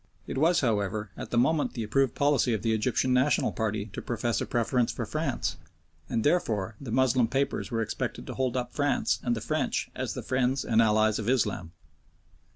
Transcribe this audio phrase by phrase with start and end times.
[0.25, 4.01] It was, however, at the moment the approved policy of the Egyptian National party to
[4.01, 5.57] profess a preference for France,
[6.09, 10.15] and therefore the Moslem papers were expected to hold up France and the French as
[10.15, 11.73] the friends and allies of Islam.